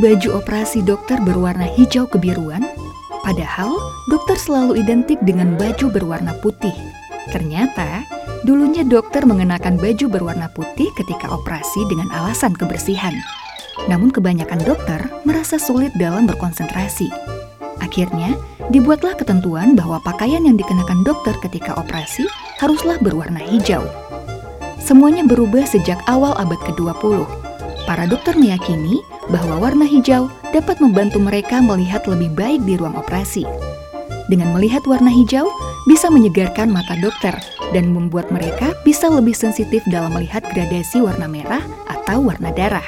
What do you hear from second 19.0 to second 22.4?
ketentuan bahwa pakaian yang dikenakan dokter ketika operasi